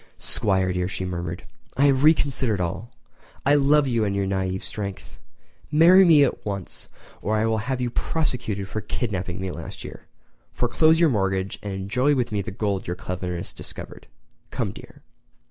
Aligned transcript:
"'Squire, 0.17 0.73
dear," 0.73 0.87
she 0.87 1.05
murmured, 1.05 1.43
"I 1.77 1.85
have 1.85 2.03
reconsidered 2.03 2.59
all. 2.59 2.89
I 3.45 3.53
love 3.53 3.87
you 3.87 4.03
and 4.03 4.15
your 4.15 4.25
naive 4.25 4.63
strength. 4.63 5.19
Marry 5.71 6.03
me 6.03 6.23
at 6.23 6.43
once 6.43 6.89
or 7.21 7.35
I 7.37 7.45
will 7.45 7.59
have 7.59 7.79
you 7.79 7.91
prosecuted 7.91 8.67
for 8.67 8.81
that 8.81 8.87
kidnapping 8.89 9.39
last 9.53 9.83
year. 9.83 10.07
Foreclose 10.53 10.99
your 10.99 11.09
mortgage 11.11 11.59
and 11.61 11.71
enjoy 11.71 12.15
with 12.15 12.31
me 12.31 12.41
the 12.41 12.49
gold 12.49 12.87
your 12.87 12.95
cleverness 12.95 13.53
discovered. 13.53 14.07
Come, 14.49 14.71
dear!" 14.71 15.03